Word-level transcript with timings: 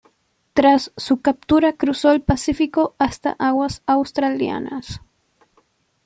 Tras 0.53 0.91
su 0.97 1.21
captura, 1.21 1.73
cruzó 1.73 2.11
el 2.11 2.23
Pacífico 2.23 2.95
hasta 2.97 3.33
aguas 3.37 3.83
australianas. 3.85 4.99